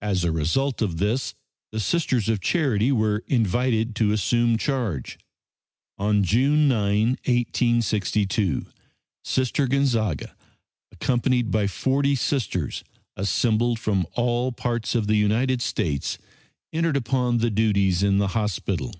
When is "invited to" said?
3.28-4.10